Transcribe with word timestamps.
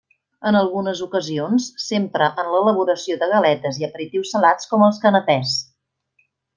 En 0.51 0.55
algunes 0.61 1.01
ocasions 1.05 1.67
s'empra 1.83 2.31
en 2.45 2.49
l'elaboració 2.55 3.21
de 3.25 3.31
galetes 3.35 3.81
i 3.83 3.89
aperitius 3.91 4.35
salats 4.37 4.73
com 4.75 4.91
els 4.91 5.03
canapès. 5.07 5.59